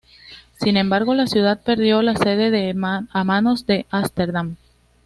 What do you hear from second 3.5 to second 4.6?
de Ámsterdam.